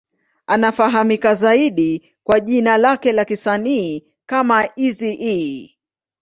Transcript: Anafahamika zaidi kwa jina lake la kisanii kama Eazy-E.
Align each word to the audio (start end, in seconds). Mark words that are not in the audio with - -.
Anafahamika 0.47 1.35
zaidi 1.35 2.13
kwa 2.23 2.39
jina 2.39 2.77
lake 2.77 3.11
la 3.11 3.25
kisanii 3.25 4.03
kama 4.25 4.69
Eazy-E. 4.77 5.69